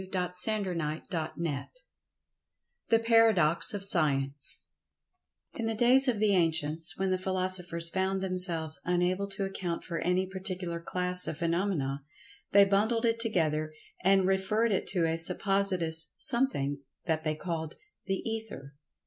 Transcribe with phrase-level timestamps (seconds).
[0.01, 1.67] [Pg 96] CHAPTER VII
[2.89, 4.61] THE PARADOX OF SCIENCE
[5.53, 9.99] IN the days of the ancients, when the philosophers found themselves unable to account for
[9.99, 12.01] any particular class of phenomena,
[12.51, 17.75] they bundled it together and referred it to a suppositious Something that they called
[18.07, 18.73] "The Ether."